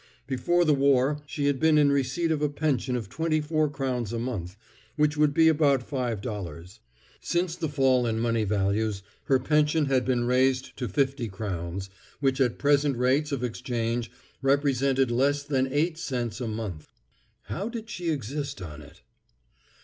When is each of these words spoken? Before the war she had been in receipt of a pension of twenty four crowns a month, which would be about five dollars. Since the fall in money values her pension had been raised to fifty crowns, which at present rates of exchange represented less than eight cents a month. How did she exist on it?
Before 0.25 0.65
the 0.65 0.73
war 0.73 1.21
she 1.27 1.45
had 1.45 1.59
been 1.59 1.77
in 1.77 1.91
receipt 1.91 2.31
of 2.31 2.41
a 2.41 2.49
pension 2.49 2.95
of 2.95 3.07
twenty 3.07 3.39
four 3.39 3.69
crowns 3.69 4.11
a 4.11 4.17
month, 4.17 4.57
which 4.95 5.15
would 5.15 5.31
be 5.31 5.47
about 5.47 5.83
five 5.87 6.21
dollars. 6.21 6.79
Since 7.19 7.55
the 7.55 7.69
fall 7.69 8.07
in 8.07 8.17
money 8.19 8.43
values 8.43 9.03
her 9.25 9.37
pension 9.37 9.85
had 9.85 10.03
been 10.03 10.23
raised 10.23 10.75
to 10.77 10.87
fifty 10.89 11.27
crowns, 11.27 11.91
which 12.19 12.41
at 12.41 12.57
present 12.57 12.97
rates 12.97 13.31
of 13.31 13.43
exchange 13.43 14.09
represented 14.41 15.11
less 15.11 15.43
than 15.43 15.71
eight 15.71 15.99
cents 15.99 16.41
a 16.41 16.47
month. 16.47 16.87
How 17.43 17.69
did 17.69 17.87
she 17.87 18.09
exist 18.09 18.59
on 18.59 18.81
it? 18.81 19.01